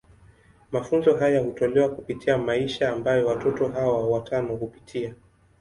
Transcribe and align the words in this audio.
Mafunzo 0.71 1.15
haya 1.19 1.39
hutolewa 1.41 1.89
kupitia 1.89 2.37
maisha 2.37 2.89
ambayo 2.93 3.27
watoto 3.27 3.67
hawa 3.67 4.07
watano 4.07 4.55
hupitia. 4.55 5.13